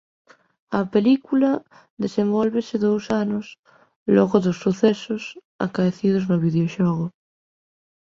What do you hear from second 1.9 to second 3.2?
desenvólvese dous